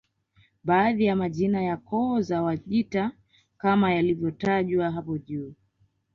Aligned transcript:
Baadhi 0.63 1.05
ya 1.05 1.15
majina 1.15 1.63
ya 1.63 1.77
koo 1.77 2.21
za 2.21 2.41
Wajita 2.41 3.11
kama 3.57 3.91
yalivyotajwa 3.93 4.91
hapo 4.91 5.17
juu 5.17 5.53